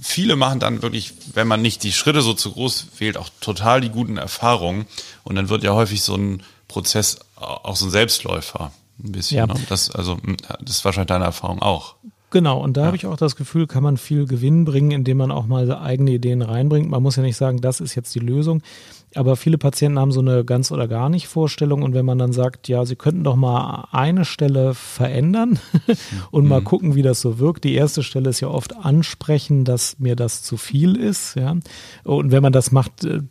[0.00, 3.80] viele machen dann wirklich, wenn man nicht die Schritte so zu groß wählt, auch total
[3.80, 4.86] die guten Erfahrungen.
[5.24, 8.72] Und dann wird ja häufig so ein Prozess auch so ein Selbstläufer.
[9.02, 9.38] Ein bisschen.
[9.38, 9.46] Ja.
[9.46, 9.54] Ne?
[9.68, 11.96] Das, also, hm, das ist wahrscheinlich deine Erfahrung auch.
[12.30, 12.86] Genau, und da ja.
[12.88, 16.10] habe ich auch das Gefühl, kann man viel Gewinn bringen, indem man auch mal eigene
[16.10, 16.90] Ideen reinbringt.
[16.90, 18.62] Man muss ja nicht sagen, das ist jetzt die Lösung.
[19.16, 21.82] Aber viele Patienten haben so eine ganz oder gar nicht Vorstellung.
[21.82, 25.58] Und wenn man dann sagt, ja, sie könnten doch mal eine Stelle verändern
[26.30, 26.50] und mhm.
[26.50, 27.64] mal gucken, wie das so wirkt.
[27.64, 31.34] Die erste Stelle ist ja oft ansprechen, dass mir das zu viel ist.
[31.36, 31.56] Ja.
[32.04, 33.22] Und wenn man das macht, äh,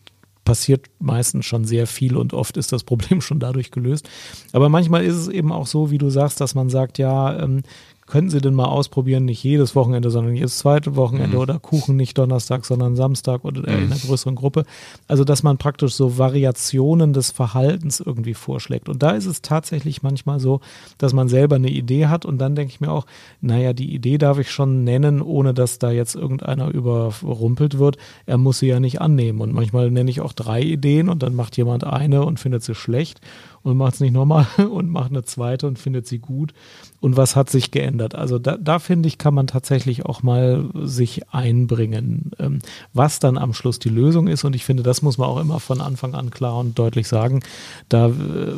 [0.46, 4.08] passiert meistens schon sehr viel und oft ist das Problem schon dadurch gelöst.
[4.54, 7.64] Aber manchmal ist es eben auch so, wie du sagst, dass man sagt, ja, ähm,
[8.08, 11.42] könnten Sie denn mal ausprobieren, nicht jedes Wochenende, sondern jedes zweite Wochenende Mhm.
[11.42, 14.64] oder Kuchen nicht Donnerstag, sondern Samstag oder äh, in einer größeren Gruppe.
[15.08, 18.90] Also, dass man praktisch so Variationen des Verhaltens irgendwie vorschlägt.
[18.90, 20.62] Und da ist es tatsächlich manchmal so,
[20.98, 23.06] dass man selber eine Idee hat und dann denke ich mir auch,
[23.42, 27.98] naja, die Idee darf ich schon nennen, ohne dass da jetzt irgendeiner überrumpelt wird.
[28.26, 29.42] Er muss sie ja nicht annehmen.
[29.42, 32.76] Und manchmal nenne ich auch drei Ideen und dann macht jemand eine und findet sie
[32.76, 33.20] schlecht
[33.66, 36.54] und macht es nicht nochmal und macht eine zweite und findet sie gut.
[37.02, 38.14] Und was hat sich geändert?
[38.14, 42.60] Also da, da finde ich, kann man tatsächlich auch mal sich einbringen, ähm,
[42.94, 44.44] was dann am Schluss die Lösung ist.
[44.44, 47.42] Und ich finde, das muss man auch immer von Anfang an klar und deutlich sagen.
[47.90, 48.12] Da äh,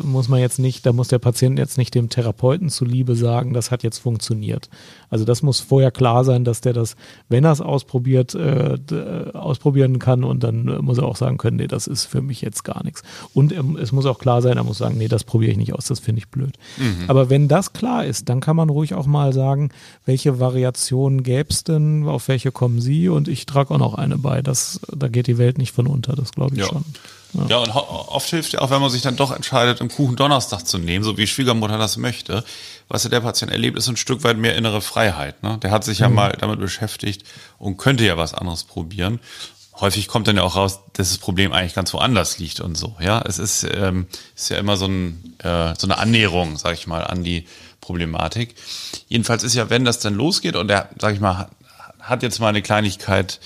[0.04, 3.72] muss man jetzt nicht, da muss der Patient jetzt nicht dem Therapeuten zuliebe sagen, das
[3.72, 4.70] hat jetzt funktioniert.
[5.10, 6.98] Also das muss vorher klar sein, dass der das,
[7.30, 11.58] wenn er es ausprobiert, äh, äh, ausprobieren kann und dann muss er auch sagen können,
[11.58, 13.04] nee, das ist für mich jetzt gar nichts.
[13.34, 15.74] Und er, es muss auch klar sein, er muss sagen, nee, das probiere ich nicht
[15.74, 16.58] aus, das finde ich blöd.
[17.08, 19.70] Aber wenn das klar ist, dann kann man ruhig auch mal sagen,
[20.06, 24.18] welche Variationen gäbe es denn, auf welche kommen Sie und ich trage auch noch eine
[24.18, 24.42] bei.
[24.42, 26.68] Das, da geht die Welt nicht von unter, das glaube ich Ja.
[26.68, 26.84] schon.
[27.50, 30.16] Ja, und ho- oft hilft ja auch, wenn man sich dann doch entscheidet, einen Kuchen
[30.16, 32.44] Donnerstag zu nehmen, so wie Schwiegermutter das möchte.
[32.88, 35.44] Was ja der Patient erlebt, ist ein Stück weit mehr innere Freiheit.
[35.44, 35.58] Ne?
[35.62, 37.26] Der hat sich ja mal damit beschäftigt
[37.60, 39.20] und könnte ja was anderes probieren.
[39.80, 42.96] Häufig kommt dann ja auch raus, dass das Problem eigentlich ganz woanders liegt und so.
[43.00, 46.88] Ja, es ist, ähm, ist ja immer so, ein, äh, so eine Annäherung, sag ich
[46.88, 47.46] mal, an die
[47.80, 48.56] Problematik.
[49.08, 51.52] Jedenfalls ist ja, wenn das dann losgeht und der, sag ich mal, hat-
[52.00, 53.40] hat jetzt mal eine Kleinigkeit,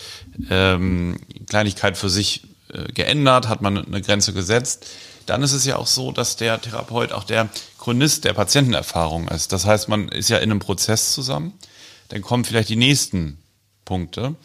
[0.50, 1.17] ähm,
[1.48, 4.86] Kleinigkeit für sich äh, geändert, hat man eine Grenze gesetzt,
[5.26, 9.52] dann ist es ja auch so, dass der Therapeut auch der Chronist der Patientenerfahrung ist.
[9.52, 11.54] Das heißt, man ist ja in einem Prozess zusammen,
[12.10, 13.38] dann kommen vielleicht die nächsten
[13.84, 14.36] Punkte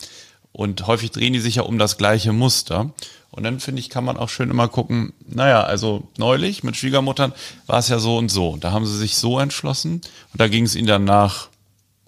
[0.57, 2.91] und häufig drehen die sich ja um das gleiche Muster.
[3.31, 7.35] Und dann finde ich, kann man auch schön immer gucken, naja, also neulich mit Schwiegermuttern
[7.67, 8.57] war es ja so und so.
[8.57, 10.01] Da haben sie sich so entschlossen
[10.33, 11.49] und da ging es ihnen danach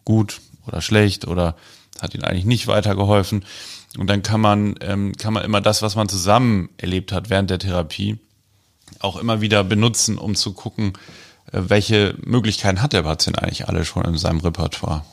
[0.07, 1.57] gut oder schlecht oder
[2.01, 3.45] hat ihnen eigentlich nicht weitergeholfen.
[3.99, 7.51] Und dann kann man, ähm, kann man immer das, was man zusammen erlebt hat während
[7.51, 8.17] der Therapie,
[9.01, 10.95] auch immer wieder benutzen, um zu gucken,
[11.53, 15.05] äh, welche Möglichkeiten hat der Patient eigentlich alle schon in seinem Repertoire.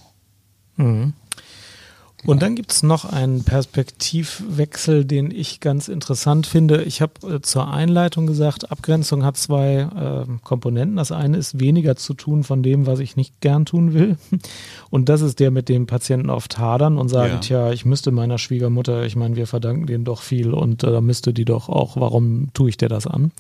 [2.26, 6.84] Und dann gibt es noch einen Perspektivwechsel, den ich ganz interessant finde.
[6.84, 10.98] Ich habe äh, zur Einleitung gesagt, Abgrenzung hat zwei äh, Komponenten.
[10.98, 14.18] Das eine ist weniger zu tun von dem, was ich nicht gern tun will.
[14.90, 17.40] Und das ist der mit dem Patienten oft hadern und sagen, Ja.
[17.40, 21.02] tja, ich müsste meiner Schwiegermutter, ich meine, wir verdanken denen doch viel und äh, da
[21.02, 23.32] müsste die doch auch, warum tue ich dir das an?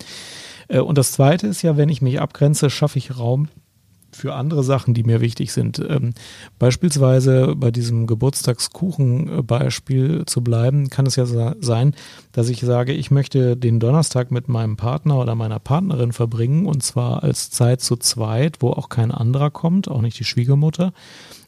[0.67, 3.48] Äh, und das zweite ist ja, wenn ich mich abgrenze, schaffe ich Raum
[4.15, 5.80] für andere Sachen, die mir wichtig sind.
[5.80, 6.13] Ähm,
[6.58, 11.93] beispielsweise bei diesem Geburtstagskuchen-Beispiel zu bleiben, kann es ja sein,
[12.32, 16.82] dass ich sage, ich möchte den Donnerstag mit meinem Partner oder meiner Partnerin verbringen und
[16.82, 20.93] zwar als Zeit zu zweit, wo auch kein anderer kommt, auch nicht die Schwiegermutter.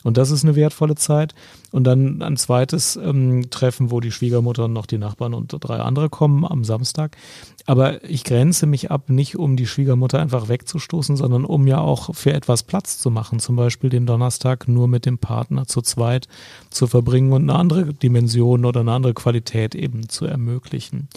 [0.07, 1.35] Und das ist eine wertvolle Zeit.
[1.73, 5.79] Und dann ein zweites ähm, Treffen, wo die Schwiegermutter und noch die Nachbarn und drei
[5.79, 7.17] andere kommen am Samstag.
[7.65, 12.15] Aber ich grenze mich ab, nicht um die Schwiegermutter einfach wegzustoßen, sondern um ja auch
[12.15, 13.41] für etwas Platz zu machen.
[13.41, 16.29] Zum Beispiel den Donnerstag nur mit dem Partner zu zweit
[16.69, 21.09] zu verbringen und eine andere Dimension oder eine andere Qualität eben zu ermöglichen.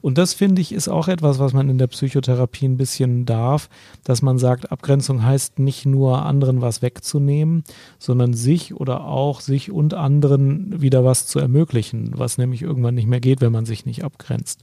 [0.00, 3.68] Und das finde ich ist auch etwas, was man in der Psychotherapie ein bisschen darf,
[4.04, 7.64] dass man sagt, Abgrenzung heißt nicht nur anderen was wegzunehmen,
[7.98, 13.08] sondern sich oder auch sich und anderen wieder was zu ermöglichen, was nämlich irgendwann nicht
[13.08, 14.60] mehr geht, wenn man sich nicht abgrenzt.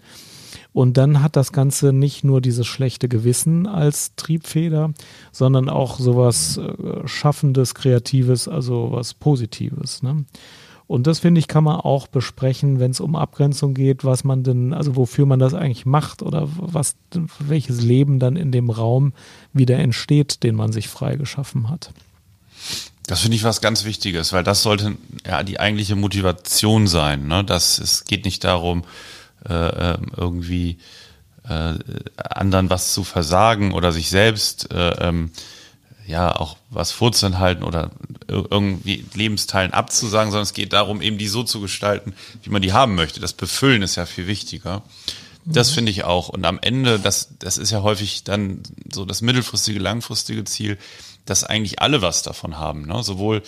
[0.74, 4.93] Und dann hat das Ganze nicht nur dieses schlechte Gewissen als Triebfeder,
[5.32, 10.02] sondern auch sowas äh, Schaffendes, Kreatives, also was Positives.
[10.02, 10.26] Ne?
[10.93, 14.43] Und das finde ich, kann man auch besprechen, wenn es um Abgrenzung geht, was man
[14.43, 16.93] denn, also wofür man das eigentlich macht oder was,
[17.39, 19.13] welches Leben dann in dem Raum
[19.53, 21.89] wieder entsteht, den man sich freigeschaffen hat.
[23.08, 27.25] Das finde ich was ganz Wichtiges, weil das sollte ja die eigentliche Motivation sein.
[27.25, 27.43] Ne?
[27.43, 28.84] Das, es geht nicht darum,
[29.49, 30.77] äh, ähm, irgendwie
[31.49, 31.73] äh,
[32.17, 35.32] anderen was zu versagen oder sich selbst äh, ähm,
[36.06, 37.92] ja auch was vorzuenthalten oder
[38.28, 42.13] ir- irgendwie Lebensteilen abzusagen, sondern es geht darum, eben die so zu gestalten,
[42.44, 43.20] wie man die haben möchte.
[43.20, 44.84] Das Befüllen ist ja viel wichtiger.
[45.46, 46.30] Das finde ich auch.
[46.30, 50.78] Und am Ende, das, das ist ja häufig dann so das mittelfristige, langfristige Ziel,
[51.26, 52.86] dass eigentlich alle was davon haben.
[52.86, 53.04] Ne?
[53.04, 53.44] Sowohl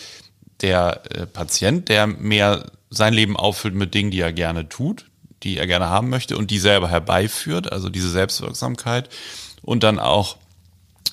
[0.62, 5.06] der äh, Patient, der mehr sein Leben auffüllt mit Dingen, die er gerne tut,
[5.44, 9.10] die er gerne haben möchte und die selber herbeiführt, also diese Selbstwirksamkeit.
[9.62, 10.38] Und dann auch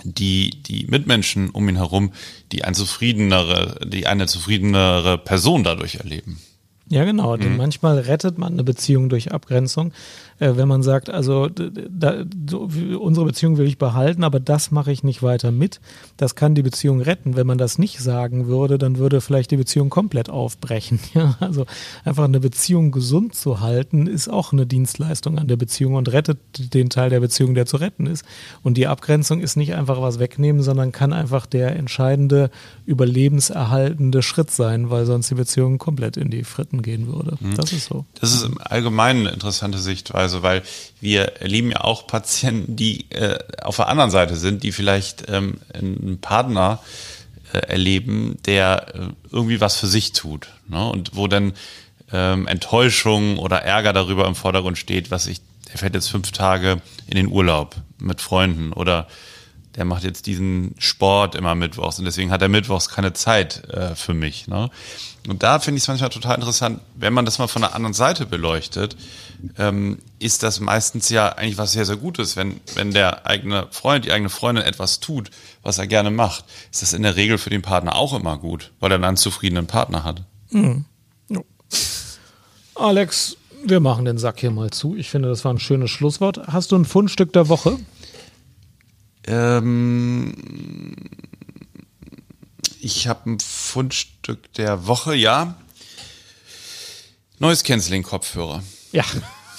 [0.05, 2.13] die, die Mitmenschen um ihn herum,
[2.51, 6.39] die ein zufriedenere, die eine zufriedenere Person dadurch erleben.
[6.89, 7.37] Ja, genau.
[7.37, 7.57] Mhm.
[7.57, 9.93] Manchmal rettet man eine Beziehung durch Abgrenzung,
[10.39, 12.69] äh, wenn man sagt, also da, so,
[12.99, 15.81] unsere Beziehung will ich behalten, aber das mache ich nicht weiter mit.
[16.17, 17.37] Das kann die Beziehung retten.
[17.37, 20.99] Wenn man das nicht sagen würde, dann würde vielleicht die Beziehung komplett aufbrechen.
[21.15, 21.67] Ja, also
[22.05, 26.39] einfach eine Beziehung gesund zu halten, ist auch eine Dienstleistung an der Beziehung und rettet
[26.73, 28.25] den Teil der Beziehung, der zu retten ist.
[28.63, 32.51] Und die Abgrenzung ist nicht einfach was wegnehmen, sondern kann einfach der entscheidende,
[32.87, 37.37] überlebenserhaltende Schritt sein, weil sonst die Beziehung komplett in die Fritten gehen würde.
[37.41, 37.57] Mhm.
[37.57, 38.07] Das ist so.
[38.21, 40.63] Das ist im Allgemeinen eine interessante Sichtweise, weil
[41.01, 45.59] wir erleben ja auch Patienten, die äh, auf der anderen Seite sind, die vielleicht ähm,
[45.75, 46.81] einen Partner
[47.53, 48.99] äh, erleben, der äh,
[49.31, 50.49] irgendwie was für sich tut.
[50.69, 50.89] Ne?
[50.89, 51.53] Und wo dann
[52.13, 56.81] ähm, Enttäuschung oder Ärger darüber im Vordergrund steht, was ich, der fährt jetzt fünf Tage
[57.07, 59.07] in den Urlaub mit Freunden oder
[59.77, 63.95] der macht jetzt diesen Sport immer mittwochs und deswegen hat er mittwochs keine Zeit äh,
[63.95, 64.47] für mich.
[64.47, 64.71] Ne?
[65.29, 67.95] Und da finde ich es manchmal total interessant, wenn man das mal von der anderen
[67.95, 68.97] Seite beleuchtet,
[69.57, 72.37] ähm, ist das meistens ja eigentlich was sehr, sehr Gutes.
[72.37, 75.31] Wenn, wenn der eigene Freund, die eigene Freundin etwas tut,
[75.63, 78.73] was er gerne macht, ist das in der Regel für den Partner auch immer gut,
[78.81, 80.23] weil er dann einen zufriedenen Partner hat.
[80.51, 80.87] Mhm.
[81.29, 81.41] Ja.
[82.75, 84.97] Alex, wir machen den Sack hier mal zu.
[84.97, 86.49] Ich finde, das war ein schönes Schlusswort.
[86.49, 87.79] Hast du ein Fundstück der Woche?
[89.25, 90.35] Ähm,
[92.81, 95.55] ich habe ein Fundstück der Woche, ja.
[97.39, 98.63] Neues Canceling-Kopfhörer.
[98.93, 99.05] Ja.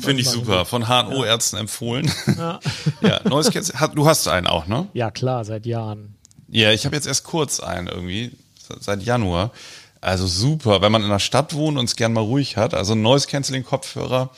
[0.00, 0.64] Finde ich super.
[0.64, 2.10] Von HNO-Ärzten empfohlen.
[2.36, 2.60] Ja.
[3.00, 3.94] ja, neues Canceling.
[3.94, 4.88] Du hast einen auch, ne?
[4.92, 6.14] Ja, klar, seit Jahren.
[6.48, 8.32] Ja, ich habe jetzt erst kurz einen irgendwie,
[8.80, 9.52] seit Januar.
[10.00, 12.74] Also super, wenn man in der Stadt wohnt und es gern mal ruhig hat.
[12.74, 14.30] Also neues Canceling-Kopfhörer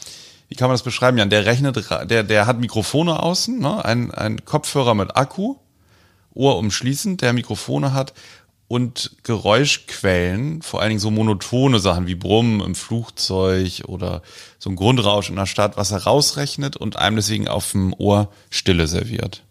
[0.52, 1.30] wie kann man das beschreiben, Jan?
[1.30, 3.82] Der rechnet, der, der hat Mikrofone außen, ne?
[3.87, 5.56] ein, ein Kopfhörer mit Akku,
[6.35, 8.14] Ohr umschließend, der Mikrofone hat
[8.68, 14.23] und Geräuschquellen, vor allen Dingen so monotone Sachen wie Brummen im Flugzeug oder
[14.59, 18.33] so ein Grundrausch in der Stadt, was er rausrechnet und einem deswegen auf dem Ohr
[18.49, 19.42] Stille serviert.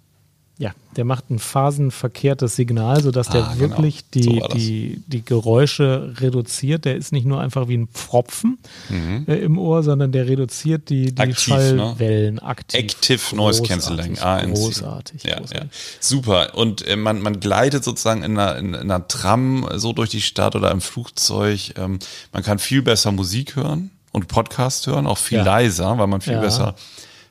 [0.61, 3.77] Ja, der macht ein phasenverkehrtes Signal, sodass der ah, genau.
[3.77, 6.85] wirklich die, so die, die Geräusche reduziert.
[6.85, 9.25] Der ist nicht nur einfach wie ein Pfropfen mhm.
[9.27, 11.77] äh, im Ohr, sondern der reduziert die, die aktiv, ne?
[11.77, 12.43] Schallwellen ne?
[12.43, 12.79] aktiv.
[12.79, 14.53] Active Noise Cancelling, ANC.
[14.53, 15.23] Großartig.
[15.23, 15.71] Ja, großartig.
[15.71, 15.77] Ja.
[15.99, 16.53] Super.
[16.53, 20.21] Und äh, man, man gleitet sozusagen in einer, in, in, einer Tram so durch die
[20.21, 21.73] Stadt oder im Flugzeug.
[21.75, 21.97] Ähm,
[22.33, 25.43] man kann viel besser Musik hören und Podcast hören, auch viel ja.
[25.43, 26.41] leiser, weil man viel ja.
[26.41, 26.75] besser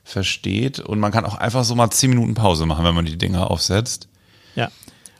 [0.05, 0.81] versteht.
[0.81, 3.51] Und man kann auch einfach so mal zehn Minuten Pause machen, wenn man die Dinger
[3.51, 4.09] aufsetzt.
[4.55, 4.71] Ja.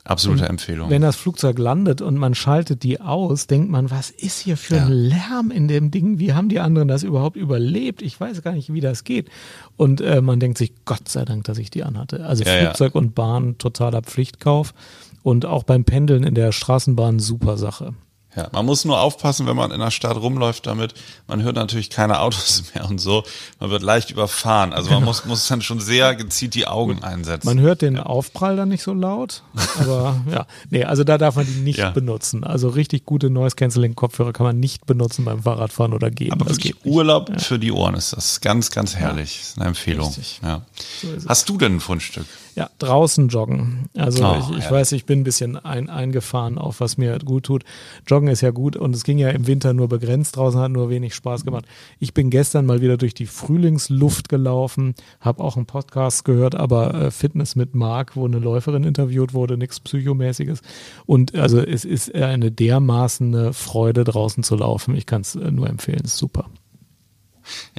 [0.03, 0.89] Absolute und Empfehlung.
[0.89, 4.77] Wenn das Flugzeug landet und man schaltet die aus, denkt man, was ist hier für
[4.77, 4.85] ja.
[4.85, 6.17] ein Lärm in dem Ding?
[6.17, 8.01] Wie haben die anderen das überhaupt überlebt?
[8.01, 9.29] Ich weiß gar nicht, wie das geht.
[9.77, 12.25] Und äh, man denkt sich, Gott sei Dank, dass ich die anhatte.
[12.25, 12.99] Also ja, Flugzeug ja.
[12.99, 14.73] und Bahn totaler Pflichtkauf.
[15.21, 17.93] Und auch beim Pendeln in der Straßenbahn super Sache.
[18.35, 20.93] Ja, man muss nur aufpassen, wenn man in der Stadt rumläuft damit.
[21.27, 23.23] Man hört natürlich keine Autos mehr und so.
[23.59, 24.71] Man wird leicht überfahren.
[24.71, 25.09] Also man genau.
[25.09, 27.45] muss, muss dann schon sehr gezielt die Augen einsetzen.
[27.45, 28.03] Man hört den ja.
[28.03, 29.43] Aufprall dann nicht so laut.
[29.79, 31.89] Aber ja, nee, also da darf man die nicht ja.
[31.89, 32.45] benutzen.
[32.45, 36.31] Also richtig gute Noise Cancelling Kopfhörer kann man nicht benutzen beim Fahrradfahren oder gehen.
[36.31, 37.39] Aber das wirklich Urlaub ja.
[37.39, 39.39] für die Ohren ist das ganz, ganz herrlich.
[39.39, 40.13] Das ist eine Empfehlung.
[40.41, 40.61] Ja.
[41.01, 42.25] So Hast du denn ein Fundstück?
[42.55, 43.85] Ja, draußen joggen.
[43.95, 44.71] Also oh, ich, ich ja.
[44.71, 47.63] weiß, ich bin ein bisschen ein, eingefahren auf, was mir gut tut.
[48.07, 50.35] Joggen ist ja gut und es ging ja im Winter nur begrenzt.
[50.35, 51.65] Draußen hat nur wenig Spaß gemacht.
[51.99, 56.93] Ich bin gestern mal wieder durch die Frühlingsluft gelaufen, habe auch einen Podcast gehört, aber
[56.93, 60.61] äh, Fitness mit Marc, wo eine Läuferin interviewt wurde, nichts Psychomäßiges.
[61.05, 64.95] Und also es ist eine dermaßen Freude, draußen zu laufen.
[64.95, 66.49] Ich kann es äh, nur empfehlen, ist super.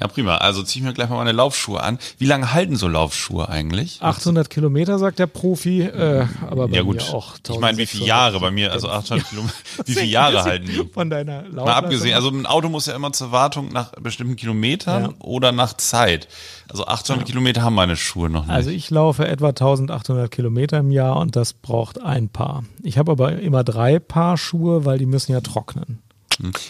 [0.01, 0.37] Ja, prima.
[0.37, 1.99] Also ziehe ich mir gleich mal meine Laufschuhe an.
[2.19, 4.01] Wie lange halten so Laufschuhe eigentlich?
[4.01, 6.97] 800 Kilometer, sagt der Profi, äh, aber bei ja, gut.
[6.97, 7.35] mir auch.
[7.49, 8.73] Ich meine, wie viele Jahre bei mir?
[8.73, 9.55] Also 800 Kilometer.
[9.87, 10.89] Wie viele Jahre halten die?
[10.93, 11.65] Von deiner Laufleistung.
[11.65, 15.11] Mal abgesehen, also ein Auto muss ja immer zur Wartung nach bestimmten Kilometern ja.
[15.19, 16.29] oder nach Zeit.
[16.69, 17.27] Also 800 ja.
[17.27, 18.55] Kilometer haben meine Schuhe noch nicht.
[18.55, 22.65] Also ich laufe etwa 1800 Kilometer im Jahr und das braucht ein Paar.
[22.83, 26.03] Ich habe aber immer drei Paar Schuhe, weil die müssen ja trocknen.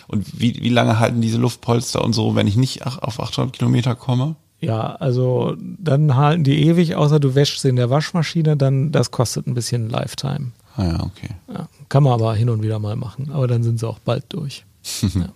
[0.09, 3.94] Und wie, wie lange halten diese Luftpolster und so, wenn ich nicht auf 800 Kilometer
[3.94, 4.37] komme?
[4.61, 9.11] Ja, also dann halten die ewig, außer du wäschst sie in der Waschmaschine, dann das
[9.11, 10.53] kostet ein bisschen Lifetime.
[10.77, 11.31] Ah ja, okay.
[11.53, 14.25] Ja, kann man aber hin und wieder mal machen, aber dann sind sie auch bald
[14.29, 14.64] durch.
[15.03, 15.29] ja.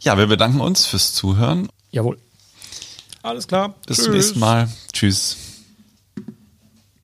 [0.00, 1.68] ja, wir bedanken uns fürs Zuhören.
[1.90, 2.18] Jawohl.
[3.22, 3.74] Alles klar.
[3.86, 4.68] Bis zum nächsten Mal.
[4.92, 5.36] Tschüss.